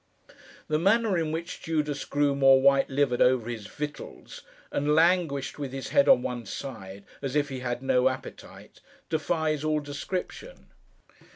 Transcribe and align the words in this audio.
The 0.67 0.79
manner 0.79 1.15
in 1.15 1.31
which 1.31 1.61
Judas 1.61 2.05
grew 2.05 2.33
more 2.35 2.59
white 2.59 2.89
livered 2.89 3.21
over 3.21 3.47
his 3.47 3.67
victuals, 3.67 4.41
and 4.71 4.95
languished, 4.95 5.59
with 5.59 5.71
his 5.73 5.89
head 5.89 6.09
on 6.09 6.23
one 6.23 6.47
side, 6.47 7.05
as 7.21 7.35
if 7.35 7.49
he 7.49 7.59
had 7.59 7.83
no 7.83 8.09
appetite, 8.09 8.81
defies 9.09 9.63
all 9.63 9.79
description. 9.79 10.69